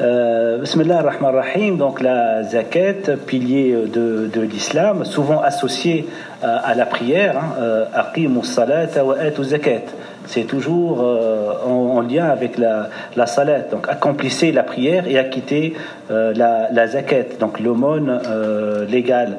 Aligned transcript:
Euh, 0.00 0.58
Bismillah 0.58 0.98
ar-Rahman 0.98 1.34
ar-Rahim, 1.34 1.76
donc 1.76 2.00
la 2.00 2.44
zakat, 2.44 3.16
pilier 3.26 3.74
de, 3.92 4.30
de 4.32 4.40
l'islam, 4.42 5.04
souvent 5.04 5.40
associé 5.42 6.06
à, 6.40 6.58
à 6.58 6.74
la 6.76 6.86
prière, 6.86 7.36
hein, 7.36 7.54
euh, 7.60 8.42
salata 8.44 9.04
wa 9.04 9.16
zakat. 9.42 9.82
C'est 10.26 10.44
toujours 10.44 11.02
euh, 11.02 11.52
en, 11.66 11.96
en 11.96 12.00
lien 12.02 12.26
avec 12.26 12.58
la, 12.58 12.90
la 13.16 13.26
salat. 13.26 13.60
Donc 13.72 13.88
accomplissez 13.88 14.52
la 14.52 14.62
prière 14.62 15.08
et 15.08 15.18
acquittez 15.18 15.74
euh, 16.12 16.32
la, 16.36 16.68
la 16.70 16.86
zakat, 16.86 17.38
donc 17.40 17.58
l'aumône 17.58 18.20
euh, 18.28 18.86
légale. 18.86 19.38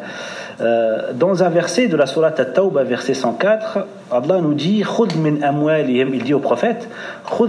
Euh, 0.62 1.14
dans 1.14 1.42
un 1.44 1.50
verset 1.50 1.88
de 1.88 1.96
la 1.96 2.06
Sourate 2.06 2.40
At-Tawbah, 2.40 2.84
verset 2.84 3.14
104, 3.14 3.88
Allah 4.12 4.42
nous 4.42 4.54
dit 4.54 4.84
il 4.84 6.24
dit 6.24 6.34
au 6.34 6.40
prophète 6.40 6.90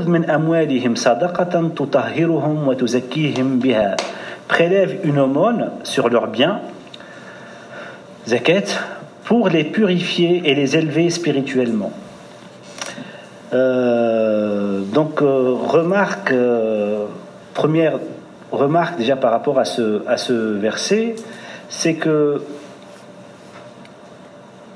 min 0.07 0.23
amwalihim 0.29 0.95
sadaqatan 0.95 1.71
tutahhiruhum 1.71 2.69
wa 2.69 2.75
biha. 2.75 3.97
Prélève 4.47 4.99
une 5.03 5.19
aumône 5.19 5.71
sur 5.83 6.09
leurs 6.09 6.29
biens, 6.29 6.61
zakat, 8.29 8.79
pour 9.25 9.49
les 9.49 9.65
purifier 9.65 10.43
et 10.45 10.55
les 10.55 10.77
élever 10.77 11.11
spirituellement. 11.11 11.93
Euh, 13.53 14.83
donc, 14.83 15.21
euh, 15.21 15.55
remarque, 15.67 16.33
première 17.55 17.99
remarque 18.53 18.99
déjà 18.99 19.17
par 19.17 19.33
rapport 19.33 19.59
à 19.59 19.65
ce, 19.65 20.03
à 20.07 20.17
ce 20.17 20.33
verset, 20.33 21.17
c'est 21.69 21.95
que 21.95 22.43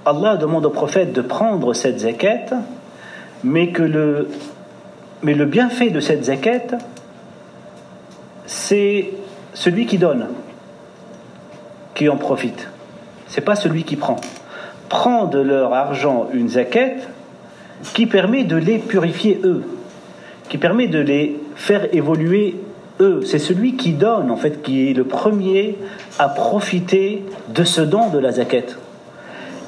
Allah 0.06 0.36
demande 0.36 0.66
au 0.66 0.70
prophète 0.70 1.12
de 1.12 1.22
prendre 1.22 1.72
cette 1.72 2.00
zakat, 2.00 2.46
mais 3.42 3.72
le 3.76 5.44
bienfait 5.44 5.90
de 5.90 6.00
cette 6.00 6.24
zakat, 6.24 6.78
c'est 8.46 9.10
celui 9.54 9.86
qui 9.86 9.98
donne 9.98 10.26
qui 11.94 12.08
en 12.08 12.16
profite. 12.16 12.68
C'est 13.28 13.40
pas 13.40 13.56
celui 13.56 13.84
qui 13.84 13.96
prend. 13.96 14.16
Prend 14.88 15.26
de 15.26 15.38
leur 15.38 15.72
argent 15.72 16.28
une 16.32 16.48
zakat 16.48 16.96
qui 17.94 18.06
permet 18.06 18.44
de 18.44 18.56
les 18.56 18.78
purifier 18.78 19.40
eux, 19.44 19.62
qui 20.48 20.58
permet 20.58 20.88
de 20.88 20.98
les 20.98 21.40
faire 21.54 21.94
évoluer 21.94 22.56
eux. 23.00 23.22
C'est 23.24 23.38
celui 23.38 23.76
qui 23.76 23.92
donne, 23.92 24.30
en 24.30 24.36
fait, 24.36 24.62
qui 24.62 24.90
est 24.90 24.92
le 24.92 25.04
premier 25.04 25.76
à 26.18 26.28
profiter 26.28 27.24
de 27.48 27.64
ce 27.64 27.80
don 27.80 28.10
de 28.10 28.18
la 28.18 28.32
zakat. 28.32 28.76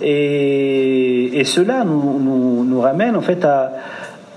Et, 0.02 1.42
cela 1.44 1.84
nous, 1.84 2.80
ramène 2.80 3.16
en 3.16 3.20
fait 3.20 3.44
à, 3.44 3.72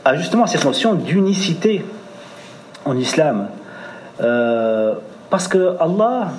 à 0.05 0.15
justement 0.15 0.47
cette 0.47 0.65
notion 0.65 0.93
d'unicité 0.93 1.83
en 2.85 2.97
islam. 2.97 3.47
Euh, 4.21 4.93
parce 5.29 5.47
que 5.47 5.75
Allah, 5.79 6.29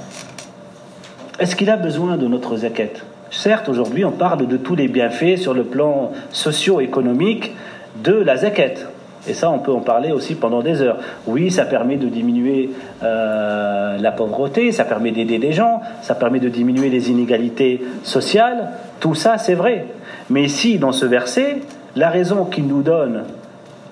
est-ce 1.39 1.57
qu'il 1.57 1.71
a 1.71 1.77
besoin 1.77 2.17
de 2.17 2.27
notre 2.27 2.57
zakat? 2.57 3.01
Certes, 3.31 3.69
aujourd'hui, 3.69 4.05
on 4.05 4.11
parle 4.11 4.47
de 4.47 4.57
tous 4.57 4.75
les 4.75 4.89
bienfaits 4.89 5.37
sur 5.37 5.55
le 5.55 5.65
plan 5.65 6.13
socio-économique 6.33 7.55
de 8.03 8.13
la 8.13 8.37
zakat. 8.37 8.75
Et 9.29 9.35
ça, 9.35 9.51
on 9.51 9.59
peut 9.59 9.73
en 9.73 9.81
parler 9.81 10.13
aussi 10.13 10.35
pendant 10.35 10.63
des 10.63 10.81
heures. 10.81 10.99
Oui, 11.27 11.51
ça 11.51 11.65
permet 11.65 11.97
de 11.97 12.07
diminuer 12.07 12.71
euh, 13.03 13.99
la 13.99 14.13
pauvreté, 14.13 14.73
ça 14.73 14.85
permet 14.85 15.11
d'aider 15.11 15.39
des 15.39 15.53
gens, 15.53 15.83
ça 16.01 16.15
permet 16.15 16.41
de 16.41 16.49
diminuer 16.49 16.89
les 16.89 17.11
inégalités 17.11 17.83
sociales. 18.03 18.71
Tout 18.98 19.15
ça, 19.15 19.37
c'est 19.37 19.55
vrai. 19.55 19.87
Mais 20.31 20.43
ici, 20.45 20.79
dans 20.79 20.93
ce 20.93 21.05
verset, 21.05 21.59
la 21.97 22.09
raison 22.09 22.45
qu'il 22.45 22.67
nous 22.67 22.83
donne 22.83 23.25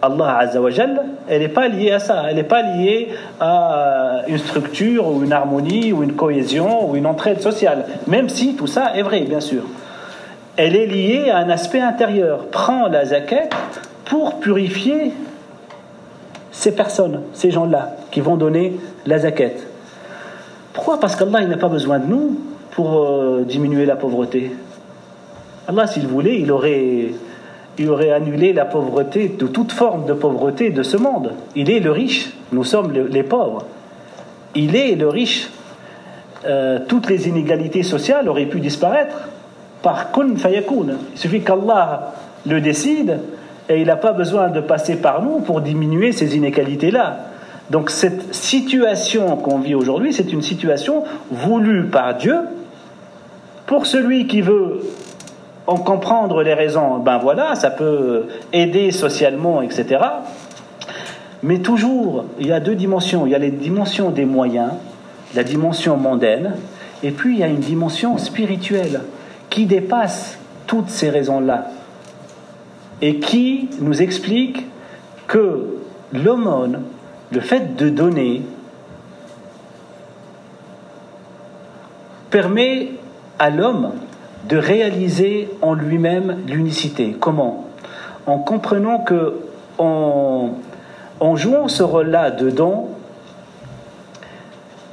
Allah 0.00 0.38
Azzawajal, 0.38 1.02
elle 1.28 1.40
n'est 1.40 1.48
pas 1.48 1.68
liée 1.68 1.90
à 1.90 1.98
ça. 1.98 2.24
Elle 2.28 2.36
n'est 2.36 2.44
pas 2.44 2.62
liée 2.62 3.08
à 3.40 4.22
une 4.28 4.38
structure 4.38 5.08
ou 5.08 5.24
une 5.24 5.32
harmonie 5.32 5.92
ou 5.92 6.02
une 6.02 6.12
cohésion 6.12 6.88
ou 6.88 6.96
une 6.96 7.06
entraide 7.06 7.40
sociale. 7.40 7.84
Même 8.06 8.28
si 8.28 8.54
tout 8.54 8.68
ça 8.68 8.92
est 8.94 9.02
vrai, 9.02 9.20
bien 9.22 9.40
sûr. 9.40 9.62
Elle 10.56 10.76
est 10.76 10.86
liée 10.86 11.30
à 11.30 11.38
un 11.38 11.50
aspect 11.50 11.80
intérieur. 11.80 12.46
Prends 12.50 12.88
la 12.88 13.04
zakat 13.04 13.48
pour 14.08 14.40
purifier 14.40 15.12
ces 16.50 16.74
personnes, 16.74 17.20
ces 17.34 17.50
gens-là, 17.50 17.96
qui 18.10 18.20
vont 18.20 18.36
donner 18.36 18.72
la 19.06 19.18
zakat. 19.18 19.50
Pourquoi? 20.72 20.98
Parce 20.98 21.14
qu'Allah 21.14 21.44
n'a 21.44 21.58
pas 21.58 21.68
besoin 21.68 21.98
de 21.98 22.06
nous 22.06 22.38
pour 22.70 22.98
euh, 22.98 23.44
diminuer 23.46 23.84
la 23.84 23.96
pauvreté. 23.96 24.52
Allah, 25.68 25.86
s'il 25.86 26.06
voulait, 26.06 26.40
il 26.40 26.50
aurait, 26.50 27.12
aurait 27.86 28.10
annulé 28.10 28.54
la 28.54 28.64
pauvreté, 28.64 29.28
de 29.28 29.46
toute 29.46 29.72
forme 29.72 30.06
de 30.06 30.14
pauvreté 30.14 30.70
de 30.70 30.82
ce 30.82 30.96
monde. 30.96 31.34
Il 31.54 31.70
est 31.70 31.80
le 31.80 31.90
riche, 31.90 32.32
nous 32.52 32.64
sommes 32.64 32.92
le, 32.92 33.06
les 33.06 33.22
pauvres. 33.22 33.66
Il 34.54 34.74
est 34.74 34.94
le 34.94 35.08
riche. 35.08 35.50
Euh, 36.46 36.78
toutes 36.88 37.10
les 37.10 37.28
inégalités 37.28 37.82
sociales 37.82 38.28
auraient 38.28 38.46
pu 38.46 38.60
disparaître 38.60 39.28
par 39.82 40.12
kun 40.12 40.36
fayakun. 40.36 40.96
Il 41.12 41.18
suffit 41.18 41.42
qu'Allah 41.42 42.14
le 42.46 42.60
décide 42.60 43.18
et 43.68 43.80
il 43.80 43.86
n'a 43.86 43.96
pas 43.96 44.12
besoin 44.12 44.48
de 44.48 44.60
passer 44.60 44.96
par 44.96 45.22
nous 45.22 45.40
pour 45.40 45.60
diminuer 45.60 46.12
ces 46.12 46.36
inégalités-là. 46.36 47.18
Donc 47.70 47.90
cette 47.90 48.34
situation 48.34 49.36
qu'on 49.36 49.58
vit 49.58 49.74
aujourd'hui, 49.74 50.12
c'est 50.12 50.32
une 50.32 50.42
situation 50.42 51.04
voulue 51.30 51.84
par 51.84 52.16
Dieu 52.16 52.36
pour 53.66 53.84
celui 53.84 54.26
qui 54.26 54.40
veut 54.40 54.80
en 55.66 55.76
comprendre 55.76 56.42
les 56.42 56.54
raisons. 56.54 56.98
Ben 56.98 57.18
voilà, 57.18 57.54
ça 57.54 57.70
peut 57.70 58.24
aider 58.54 58.90
socialement, 58.90 59.60
etc. 59.60 59.98
Mais 61.42 61.58
toujours, 61.58 62.24
il 62.40 62.46
y 62.46 62.52
a 62.52 62.60
deux 62.60 62.74
dimensions. 62.74 63.26
Il 63.26 63.32
y 63.32 63.34
a 63.34 63.38
les 63.38 63.50
dimensions 63.50 64.10
des 64.10 64.24
moyens, 64.24 64.72
la 65.34 65.44
dimension 65.44 65.98
mondaine, 65.98 66.54
et 67.02 67.10
puis 67.10 67.34
il 67.34 67.40
y 67.40 67.44
a 67.44 67.48
une 67.48 67.60
dimension 67.60 68.16
spirituelle 68.16 69.02
qui 69.50 69.66
dépasse 69.66 70.38
toutes 70.66 70.88
ces 70.88 71.10
raisons-là 71.10 71.68
et 73.00 73.20
qui 73.20 73.68
nous 73.80 74.02
explique 74.02 74.66
que 75.26 75.78
l'aumône, 76.12 76.82
le 77.30 77.40
fait 77.40 77.76
de 77.76 77.88
donner, 77.88 78.42
permet 82.30 82.90
à 83.38 83.50
l'homme 83.50 83.92
de 84.48 84.56
réaliser 84.56 85.50
en 85.62 85.74
lui-même 85.74 86.38
l'unicité. 86.46 87.16
Comment? 87.18 87.66
En 88.26 88.38
comprenant 88.38 88.98
que 89.00 89.40
en, 89.78 90.50
en 91.20 91.36
jouant 91.36 91.68
ce 91.68 91.82
rôle-là 91.82 92.30
de 92.30 92.50
don, 92.50 92.88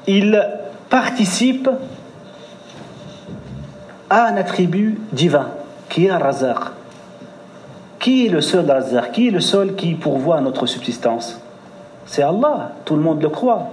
il 0.07 0.41
participe 0.89 1.69
à 4.09 4.27
un 4.27 4.38
attribut 4.38 4.99
divin 5.11 5.49
qui 5.89 6.05
est 6.05 6.09
un 6.09 6.19
razak. 6.19 6.75
Qui 8.05 8.27
est 8.27 8.29
le 8.29 8.39
seul 8.39 8.69
razak 8.69 9.13
Qui 9.13 9.29
est 9.29 9.31
le 9.31 9.39
seul 9.39 9.73
qui 9.73 9.95
pourvoit 9.95 10.39
notre 10.39 10.67
subsistance? 10.67 11.41
C'est 12.05 12.21
Allah, 12.21 12.73
tout 12.85 12.95
le 12.95 13.01
monde 13.01 13.19
le 13.19 13.29
croit. 13.29 13.69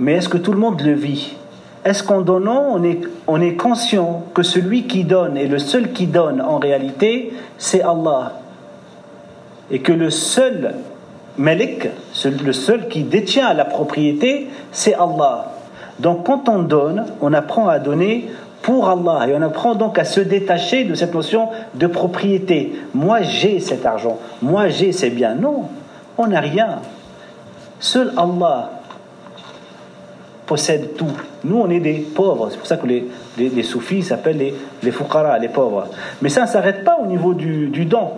Mais 0.00 0.14
est-ce 0.14 0.28
que 0.28 0.38
tout 0.38 0.50
le 0.50 0.58
monde 0.58 0.80
le 0.80 0.94
vit? 0.94 1.36
Est-ce 1.84 2.02
qu'en 2.02 2.20
donnant, 2.20 2.64
on 2.72 2.82
est, 2.82 3.02
on 3.28 3.40
est 3.40 3.54
conscient 3.54 4.24
que 4.34 4.42
celui 4.42 4.88
qui 4.88 5.04
donne 5.04 5.36
et 5.36 5.46
le 5.46 5.60
seul 5.60 5.92
qui 5.92 6.08
donne 6.08 6.40
en 6.40 6.58
réalité, 6.58 7.32
c'est 7.58 7.80
Allah? 7.80 8.40
Et 9.70 9.78
que 9.78 9.92
le 9.92 10.10
seul 10.10 10.74
Malik, 11.38 11.86
le 12.24 12.52
seul 12.52 12.88
qui 12.88 13.04
détient 13.04 13.54
la 13.54 13.66
propriété, 13.66 14.48
c'est 14.72 14.94
Allah. 14.94 15.52
Donc 16.00 16.26
quand 16.26 16.48
on 16.48 16.58
donne, 16.58 17.06
on 17.20 17.32
apprend 17.32 17.68
à 17.68 17.78
donner 17.78 18.28
pour 18.66 18.88
Allah. 18.88 19.28
Et 19.28 19.34
on 19.36 19.42
apprend 19.42 19.76
donc 19.76 19.96
à 19.96 20.04
se 20.04 20.20
détacher 20.20 20.82
de 20.82 20.96
cette 20.96 21.14
notion 21.14 21.50
de 21.74 21.86
propriété. 21.86 22.74
Moi 22.94 23.22
j'ai 23.22 23.60
cet 23.60 23.86
argent, 23.86 24.18
moi 24.42 24.68
j'ai 24.68 24.90
ces 24.90 25.08
biens. 25.08 25.36
Non, 25.36 25.68
on 26.18 26.26
n'a 26.26 26.40
rien. 26.40 26.80
Seul 27.78 28.12
Allah 28.16 28.70
possède 30.46 30.96
tout. 30.96 31.12
Nous, 31.44 31.56
on 31.60 31.70
est 31.70 31.78
des 31.78 31.94
pauvres. 31.94 32.48
C'est 32.50 32.56
pour 32.56 32.66
ça 32.66 32.76
que 32.76 32.86
les, 32.86 33.06
les, 33.38 33.50
les 33.50 33.62
soufis 33.62 34.02
s'appellent 34.02 34.38
les, 34.38 34.54
les 34.82 34.92
les 35.40 35.48
pauvres. 35.48 35.86
Mais 36.20 36.28
ça 36.28 36.42
ne 36.42 36.46
s'arrête 36.46 36.82
pas 36.82 36.98
au 37.00 37.06
niveau 37.06 37.34
du, 37.34 37.68
du 37.68 37.84
don. 37.84 38.14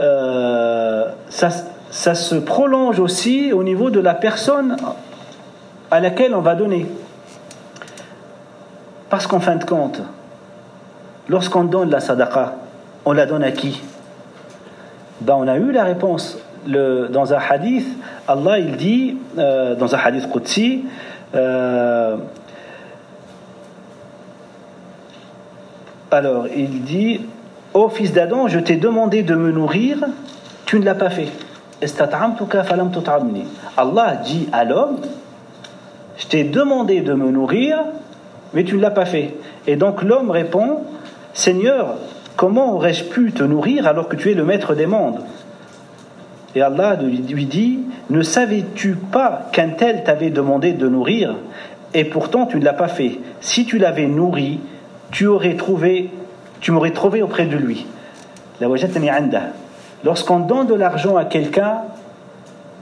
Euh, 0.00 1.04
ça, 1.28 1.50
ça 1.90 2.14
se 2.16 2.34
prolonge 2.34 2.98
aussi 2.98 3.52
au 3.52 3.62
niveau 3.62 3.90
de 3.90 4.00
la 4.00 4.14
personne 4.14 4.76
à 5.90 6.00
laquelle 6.00 6.34
on 6.34 6.40
va 6.40 6.56
donner. 6.56 6.86
Parce 9.14 9.28
qu'en 9.28 9.38
fin 9.38 9.54
de 9.54 9.62
compte, 9.62 10.02
lorsqu'on 11.28 11.62
donne 11.62 11.88
la 11.88 12.00
sadaqa, 12.00 12.54
on 13.04 13.12
la 13.12 13.26
donne 13.26 13.44
à 13.44 13.52
qui? 13.52 13.80
Ben, 15.20 15.36
On 15.38 15.46
a 15.46 15.56
eu 15.56 15.70
la 15.70 15.84
réponse. 15.84 16.36
Dans 16.66 17.32
un 17.32 17.38
hadith, 17.38 17.86
Allah 18.26 18.58
il 18.58 18.76
dit, 18.76 19.16
euh, 19.38 19.76
dans 19.76 19.94
un 19.94 19.98
hadith 19.98 20.28
Qudsi, 20.32 20.86
euh, 21.32 22.16
alors 26.10 26.48
il 26.48 26.82
dit 26.82 27.20
Ô 27.72 27.84
oh, 27.84 27.88
fils 27.90 28.12
d'Adam, 28.12 28.48
je 28.48 28.58
t'ai 28.58 28.74
demandé 28.74 29.22
de 29.22 29.36
me 29.36 29.52
nourrir, 29.52 29.98
tu 30.66 30.80
ne 30.80 30.84
l'as 30.84 30.96
pas 30.96 31.10
fait. 31.10 31.28
Allah 33.76 34.16
dit 34.24 34.48
à 34.52 34.64
l'homme 34.64 34.98
Je 36.16 36.26
t'ai 36.26 36.42
demandé 36.42 37.00
de 37.00 37.14
me 37.14 37.30
nourrir, 37.30 37.78
mais 38.54 38.64
tu 38.64 38.76
ne 38.76 38.80
l'as 38.80 38.90
pas 38.90 39.04
fait. 39.04 39.34
Et 39.66 39.76
donc 39.76 40.02
l'homme 40.02 40.30
répond 40.30 40.80
Seigneur, 41.32 41.96
comment 42.36 42.74
aurais-je 42.74 43.04
pu 43.04 43.32
te 43.32 43.42
nourrir 43.42 43.86
alors 43.86 44.08
que 44.08 44.16
tu 44.16 44.30
es 44.30 44.34
le 44.34 44.44
maître 44.44 44.74
des 44.74 44.86
mondes? 44.86 45.20
Et 46.54 46.62
Allah 46.62 46.96
lui 47.02 47.46
dit 47.46 47.80
Ne 48.10 48.22
savais-tu 48.22 48.94
pas 48.94 49.48
qu'un 49.52 49.70
tel 49.70 50.04
t'avait 50.04 50.30
demandé 50.30 50.72
de 50.72 50.88
nourrir? 50.88 51.34
Et 51.92 52.04
pourtant 52.04 52.46
tu 52.46 52.58
ne 52.58 52.64
l'as 52.64 52.72
pas 52.72 52.88
fait 52.88 53.18
Si 53.40 53.66
tu 53.66 53.78
l'avais 53.78 54.06
nourri, 54.06 54.60
tu 55.10 55.26
m'aurais 55.26 55.56
trouvé 55.56 57.22
auprès 57.22 57.46
de 57.46 57.56
lui. 57.56 57.86
Lorsqu'on 60.04 60.40
donne 60.40 60.66
de 60.66 60.74
l'argent 60.74 61.16
à 61.16 61.24
quelqu'un, 61.24 61.78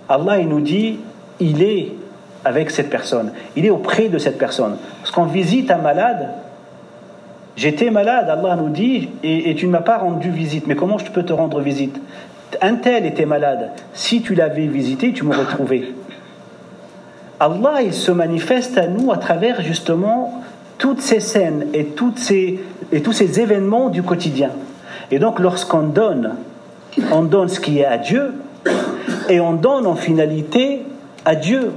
Allah 0.08 0.38
il 0.38 0.48
nous 0.48 0.60
dit 0.60 0.98
il 1.40 1.62
est 1.62 1.92
avec 2.44 2.70
cette 2.70 2.90
personne, 2.90 3.32
il 3.56 3.64
est 3.64 3.70
auprès 3.70 4.08
de 4.08 4.18
cette 4.18 4.38
personne. 4.38 4.76
Lorsqu'on 5.14 5.30
visite 5.30 5.70
un 5.70 5.76
malade, 5.76 6.30
j'étais 7.54 7.90
malade, 7.90 8.30
Allah 8.30 8.56
nous 8.56 8.70
dit, 8.70 9.10
et, 9.22 9.54
tu 9.56 9.66
ne 9.66 9.72
m'as 9.72 9.82
pas 9.82 9.98
rendu 9.98 10.30
visite, 10.30 10.66
mais 10.66 10.74
comment 10.74 10.96
je 10.96 11.10
peux 11.10 11.22
te 11.22 11.34
rendre 11.34 11.60
visite? 11.60 12.00
Un 12.62 12.76
tel 12.76 13.04
était 13.04 13.26
malade, 13.26 13.72
si 13.92 14.22
tu 14.22 14.34
l'avais 14.34 14.66
visité, 14.66 15.12
tu 15.12 15.24
m'aurais 15.24 15.44
trouvé. 15.44 15.92
Allah, 17.40 17.82
il 17.82 17.92
se 17.92 18.10
manifeste 18.10 18.78
à 18.78 18.86
nous 18.86 19.12
à 19.12 19.18
travers 19.18 19.60
justement 19.60 20.42
toutes 20.78 21.02
ces 21.02 21.20
scènes 21.20 21.66
et, 21.74 21.88
toutes 21.88 22.18
ces, 22.18 22.60
et 22.90 23.02
tous 23.02 23.12
ces 23.12 23.38
événements 23.38 23.90
du 23.90 24.02
quotidien. 24.02 24.48
Et 25.10 25.18
donc 25.18 25.40
lorsqu'on 25.40 25.82
donne, 25.82 26.36
on 27.12 27.24
donne 27.24 27.48
ce 27.48 27.60
qui 27.60 27.80
est 27.80 27.84
à 27.84 27.98
Dieu 27.98 28.32
et 29.28 29.40
on 29.40 29.52
donne 29.52 29.86
en 29.86 29.94
finalité 29.94 30.86
à 31.26 31.34
Dieu. 31.34 31.70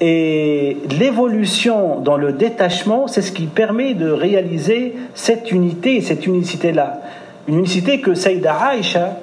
Et 0.00 0.76
l'évolution 0.98 2.00
dans 2.00 2.16
le 2.16 2.32
détachement, 2.32 3.06
c'est 3.06 3.22
ce 3.22 3.32
qui 3.32 3.46
permet 3.46 3.94
de 3.94 4.10
réaliser 4.10 4.94
cette 5.14 5.50
unité, 5.50 6.00
cette 6.00 6.26
unicité-là. 6.26 7.00
Une 7.48 7.58
unicité 7.58 8.00
que 8.00 8.14
Saïda 8.14 8.54
Aïcha 8.54 9.16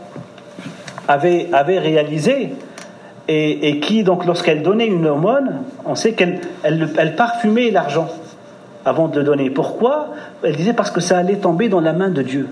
avait, 1.07 1.49
réalisée 1.79 2.49
et, 3.27 3.79
qui, 3.81 4.03
donc, 4.03 4.25
lorsqu'elle 4.25 4.63
donnait 4.63 4.87
une 4.87 5.07
aumône, 5.07 5.61
on 5.85 5.95
sait 5.95 6.13
qu'elle 6.13 6.41
elle 6.63 7.15
parfumait 7.15 7.69
l'argent 7.69 8.09
avant 8.85 9.07
de 9.07 9.19
le 9.19 9.25
donner. 9.25 9.49
Pourquoi? 9.49 10.09
Elle 10.43 10.55
disait 10.55 10.73
parce 10.73 10.91
que 10.91 11.01
ça 11.01 11.17
allait 11.17 11.37
tomber 11.37 11.69
dans 11.69 11.79
la 11.79 11.93
main 11.93 12.09
de 12.09 12.21
Dieu. 12.21 12.49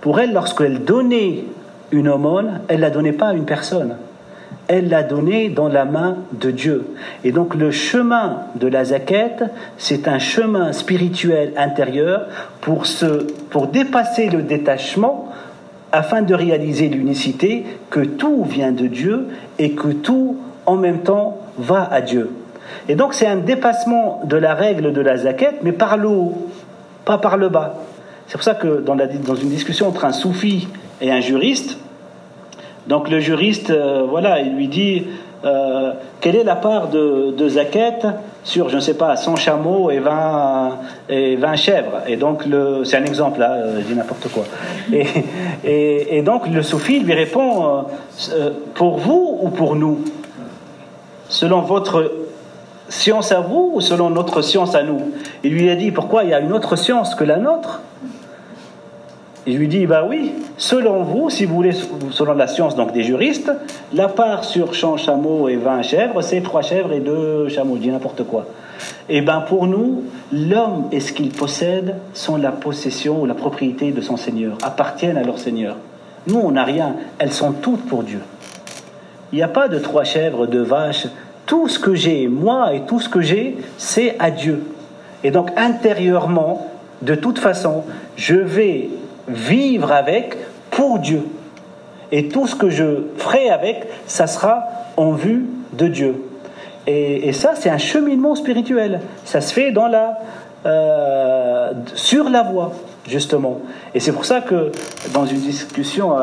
Pour 0.00 0.20
elle, 0.20 0.32
lorsqu'elle 0.32 0.84
donnait 0.84 1.44
une 1.90 2.08
aumône, 2.08 2.60
elle 2.68 2.76
ne 2.76 2.82
la 2.82 2.90
donnait 2.90 3.12
pas 3.12 3.28
à 3.28 3.32
une 3.32 3.44
personne. 3.44 3.96
Elle 4.68 4.88
l'a 4.88 5.02
donnée 5.02 5.48
dans 5.48 5.68
la 5.68 5.84
main 5.84 6.16
de 6.32 6.50
Dieu. 6.50 6.88
Et 7.22 7.30
donc 7.30 7.54
le 7.54 7.70
chemin 7.70 8.42
de 8.56 8.66
la 8.66 8.86
zaquette, 8.86 9.44
c'est 9.78 10.08
un 10.08 10.18
chemin 10.18 10.72
spirituel 10.72 11.52
intérieur 11.56 12.26
pour, 12.60 12.86
se, 12.86 13.24
pour 13.50 13.68
dépasser 13.68 14.28
le 14.28 14.42
détachement 14.42 15.30
afin 15.92 16.22
de 16.22 16.34
réaliser 16.34 16.88
l'unicité, 16.88 17.64
que 17.90 18.00
tout 18.00 18.44
vient 18.44 18.72
de 18.72 18.86
Dieu 18.86 19.28
et 19.58 19.72
que 19.72 19.88
tout 19.88 20.36
en 20.66 20.76
même 20.76 21.00
temps 21.00 21.38
va 21.58 21.88
à 21.90 22.00
Dieu. 22.00 22.30
Et 22.88 22.94
donc 22.94 23.14
c'est 23.14 23.26
un 23.26 23.36
dépassement 23.36 24.20
de 24.24 24.36
la 24.36 24.54
règle 24.54 24.92
de 24.92 25.00
la 25.00 25.16
zaquette, 25.16 25.60
mais 25.62 25.72
par 25.72 25.96
le 25.96 26.08
haut, 26.08 26.48
pas 27.04 27.18
par 27.18 27.36
le 27.36 27.48
bas. 27.48 27.76
C'est 28.26 28.34
pour 28.34 28.42
ça 28.42 28.54
que 28.54 28.80
dans, 28.80 28.96
dans, 28.96 29.34
une 29.34 29.48
discussion 29.48 29.88
entre 29.88 30.04
un 30.04 30.12
soufi 30.12 30.68
et 31.00 31.12
un 31.12 31.20
juriste, 31.20 31.78
donc 32.86 33.10
le 33.10 33.18
juriste, 33.18 33.70
euh, 33.70 34.06
voilà, 34.08 34.40
il 34.40 34.54
lui 34.54 34.68
dit 34.68 35.04
euh, 35.44 35.92
quelle 36.20 36.36
est 36.36 36.44
la 36.44 36.54
part 36.54 36.88
de, 36.88 37.32
de 37.36 37.48
zaquette 37.48 38.06
sur, 38.44 38.68
je 38.68 38.76
ne 38.76 38.80
sais 38.80 38.94
pas, 38.94 39.16
100 39.16 39.36
chameaux 39.36 39.90
et 39.90 39.98
20, 39.98 40.78
et 41.08 41.36
20 41.36 41.56
chèvres? 41.56 42.02
Et 42.06 42.16
donc, 42.16 42.44
c'est 42.84 42.96
un 42.96 43.04
exemple, 43.04 43.40
là, 43.40 43.52
euh, 43.54 43.80
je 43.80 43.86
dis 43.86 43.94
n'importe 43.94 44.28
quoi. 44.28 44.44
Et, 45.64 46.22
donc, 46.22 46.46
le 46.48 46.62
soufi 46.62 47.00
lui 47.00 47.12
répond 47.12 47.86
pour 48.74 48.98
vous 48.98 49.38
ou 49.42 49.48
pour 49.48 49.74
nous? 49.74 50.04
Selon 51.28 51.60
votre 51.62 52.12
science 52.88 53.32
à 53.32 53.40
vous 53.40 53.72
ou 53.74 53.80
selon 53.80 54.10
notre 54.10 54.42
science 54.42 54.76
à 54.76 54.84
nous? 54.84 55.12
Il 55.42 55.52
lui 55.54 55.68
a 55.70 55.74
dit 55.74 55.90
pourquoi 55.90 56.22
il 56.22 56.30
y 56.30 56.34
a 56.34 56.38
une 56.38 56.52
autre 56.52 56.76
science 56.76 57.16
que 57.16 57.24
la 57.24 57.36
nôtre? 57.36 57.80
Il 59.48 59.58
lui 59.58 59.68
dit 59.68 59.86
bah 59.86 60.04
oui, 60.08 60.32
selon 60.56 61.04
vous, 61.04 61.30
si 61.30 61.44
vous 61.44 61.54
voulez, 61.54 61.70
selon 62.10 62.34
la 62.34 62.48
science 62.48 62.74
donc 62.74 62.92
des 62.92 63.04
juristes, 63.04 63.52
la 63.94 64.08
part 64.08 64.44
sur 64.44 64.74
100 64.74 64.96
chameaux 64.96 65.48
et 65.48 65.54
20 65.54 65.82
chèvres, 65.82 66.20
c'est 66.20 66.40
3 66.40 66.62
chèvres 66.62 66.92
et 66.92 66.98
2 66.98 67.48
chameaux, 67.48 67.76
dis 67.76 67.90
n'importe 67.90 68.24
quoi. 68.24 68.46
Et 69.08 69.18
eh 69.18 69.20
bien 69.20 69.40
pour 69.40 69.68
nous, 69.68 70.02
l'homme 70.32 70.88
et 70.90 70.98
ce 70.98 71.12
qu'il 71.12 71.30
possède 71.30 71.94
sont 72.12 72.36
la 72.36 72.50
possession 72.50 73.22
ou 73.22 73.26
la 73.26 73.34
propriété 73.34 73.92
de 73.92 74.00
son 74.00 74.16
Seigneur, 74.16 74.58
appartiennent 74.64 75.16
à 75.16 75.22
leur 75.22 75.38
Seigneur. 75.38 75.76
Nous, 76.26 76.40
on 76.42 76.50
n'a 76.50 76.64
rien, 76.64 76.96
elles 77.18 77.32
sont 77.32 77.52
toutes 77.52 77.86
pour 77.86 78.02
Dieu. 78.02 78.20
Il 79.32 79.36
n'y 79.36 79.44
a 79.44 79.48
pas 79.48 79.68
de 79.68 79.78
trois 79.78 80.02
chèvres, 80.02 80.46
de 80.46 80.58
vaches, 80.58 81.06
tout 81.46 81.68
ce 81.68 81.78
que 81.78 81.94
j'ai, 81.94 82.26
moi 82.26 82.74
et 82.74 82.80
tout 82.80 82.98
ce 82.98 83.08
que 83.08 83.20
j'ai, 83.20 83.56
c'est 83.78 84.16
à 84.18 84.32
Dieu. 84.32 84.64
Et 85.22 85.30
donc 85.30 85.50
intérieurement, 85.56 86.66
de 87.02 87.14
toute 87.14 87.38
façon, 87.38 87.84
je 88.16 88.34
vais 88.34 88.88
vivre 89.28 89.92
avec 89.92 90.36
pour 90.70 90.98
Dieu. 90.98 91.22
Et 92.12 92.28
tout 92.28 92.46
ce 92.46 92.54
que 92.54 92.70
je 92.70 93.04
ferai 93.16 93.50
avec, 93.50 93.86
ça 94.06 94.26
sera 94.26 94.64
en 94.96 95.12
vue 95.12 95.46
de 95.72 95.88
Dieu. 95.88 96.22
Et, 96.86 97.32
ça, 97.32 97.54
c'est 97.56 97.68
un 97.68 97.78
cheminement 97.78 98.36
spirituel. 98.36 99.00
Ça 99.24 99.40
se 99.40 99.52
fait 99.52 99.72
dans 99.72 99.88
la, 99.88 100.18
euh, 100.66 101.72
sur 101.94 102.30
la 102.30 102.44
voie, 102.44 102.72
justement. 103.08 103.58
Et 103.92 103.98
c'est 103.98 104.12
pour 104.12 104.24
ça 104.24 104.40
que 104.40 104.70
dans 105.12 105.26
une 105.26 105.40
discussion 105.40 106.16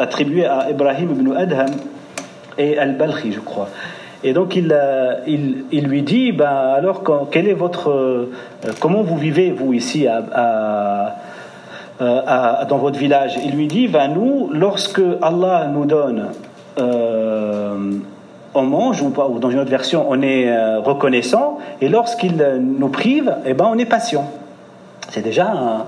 attribuée 0.00 0.46
à 0.46 0.68
Ibrahim 0.68 1.12
ibn 1.12 1.36
Adham 1.36 1.70
et 2.58 2.76
Al-Balkhi, 2.76 3.32
je 3.32 3.40
crois, 3.40 3.68
et 4.22 4.32
donc 4.32 4.54
il, 4.54 4.72
euh, 4.72 5.14
il, 5.26 5.64
il, 5.72 5.84
lui 5.86 6.02
dit, 6.02 6.32
ben 6.32 6.46
alors 6.46 7.02
quel 7.30 7.48
est 7.48 7.54
votre, 7.54 7.90
euh, 7.90 8.32
comment 8.78 9.02
vous 9.02 9.16
vivez 9.16 9.50
vous 9.50 9.72
ici 9.72 10.06
à, 10.06 11.16
dans 12.00 12.78
votre 12.78 12.98
village 12.98 13.38
Il 13.44 13.52
lui 13.54 13.66
dit, 13.66 13.88
ben 13.88 14.08
nous, 14.08 14.48
lorsque 14.52 15.02
Allah 15.20 15.68
nous 15.72 15.84
donne, 15.84 16.28
euh, 16.78 17.92
on 18.54 18.62
mange 18.62 19.02
ou, 19.02 19.10
dans 19.38 19.50
une 19.50 19.58
autre 19.58 19.70
version, 19.70 20.06
on 20.08 20.22
est 20.22 20.76
reconnaissant, 20.78 21.58
et 21.80 21.88
lorsqu'il 21.88 22.36
nous 22.36 22.88
prive, 22.88 23.34
eh 23.44 23.54
ben 23.54 23.68
on 23.70 23.78
est 23.78 23.84
patient. 23.84 24.30
C'est 25.10 25.22
déjà 25.22 25.52
un, 25.52 25.84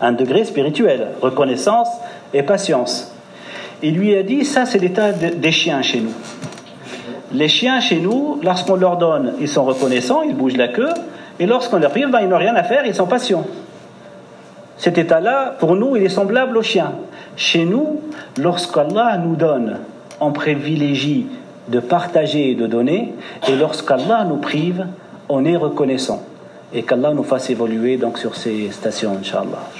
un 0.00 0.12
degré 0.12 0.44
spirituel, 0.44 1.08
reconnaissance 1.20 1.88
et 2.34 2.42
patience. 2.42 3.12
Il 3.82 3.94
lui 3.94 4.16
a 4.16 4.22
dit, 4.22 4.44
ça 4.44 4.66
c'est 4.66 4.78
l'état 4.78 5.12
des 5.12 5.52
chiens 5.52 5.82
chez 5.82 6.00
nous. 6.00 6.14
Les 7.32 7.48
chiens 7.48 7.80
chez 7.80 7.98
nous, 7.98 8.40
lorsqu'on 8.42 8.76
leur 8.76 8.96
donne, 8.96 9.34
ils 9.40 9.48
sont 9.48 9.64
reconnaissants, 9.64 10.22
ils 10.22 10.34
bougent 10.34 10.56
la 10.56 10.68
queue, 10.68 10.92
et 11.38 11.46
lorsqu'on 11.46 11.78
leur 11.78 11.90
prive, 11.90 12.10
ben, 12.10 12.20
ils 12.20 12.28
n'ont 12.28 12.38
rien 12.38 12.54
à 12.54 12.62
faire, 12.62 12.86
ils 12.86 12.94
sont 12.94 13.06
patients. 13.06 13.44
Cet 14.78 14.98
état-là, 14.98 15.56
pour 15.58 15.74
nous, 15.76 15.96
il 15.96 16.02
est 16.02 16.10
semblable 16.10 16.56
aux 16.56 16.62
chiens. 16.62 16.92
Chez 17.36 17.64
nous, 17.64 18.00
lorsqu'Allah 18.38 19.18
nous 19.18 19.36
donne, 19.36 19.78
on 20.20 20.32
privilégie 20.32 21.26
de 21.68 21.80
partager 21.80 22.50
et 22.50 22.54
de 22.54 22.66
donner, 22.66 23.14
et 23.48 23.56
lorsqu'Allah 23.56 24.24
nous 24.24 24.36
prive, 24.36 24.86
on 25.28 25.44
est 25.44 25.56
reconnaissant. 25.56 26.22
Et 26.72 26.82
qu'Allah 26.82 27.12
nous 27.14 27.24
fasse 27.24 27.50
évoluer 27.50 27.96
donc 27.96 28.18
sur 28.18 28.36
ces 28.36 28.70
stations, 28.70 29.16
Inch'Allah. 29.20 29.70